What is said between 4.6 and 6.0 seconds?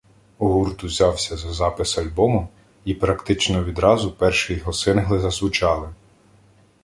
сингли зазвучали